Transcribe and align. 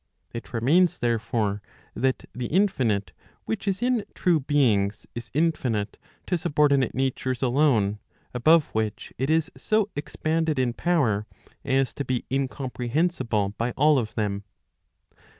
It 0.33 0.51
remains 0.51 0.97
therefore, 0.97 1.61
that 1.93 2.25
the 2.33 2.47
infinite 2.47 3.11
which 3.45 3.67
is 3.67 3.83
in 3.83 4.03
[true] 4.15 4.39
beings, 4.39 5.05
is 5.13 5.29
infinite 5.31 5.99
to 6.25 6.39
subordinate 6.39 6.95
natures 6.95 7.43
alone, 7.43 7.99
above 8.33 8.69
which 8.73 9.13
it 9.19 9.29
is 9.29 9.51
so 9.55 9.91
expanded 9.95 10.57
in 10.57 10.73
power, 10.73 11.27
as 11.63 11.93
to 11.93 12.03
be 12.03 12.25
incomprehensible 12.31 13.53
by 13.59 13.73
all 13.73 13.99
of 13.99 14.15
them. 14.15 14.43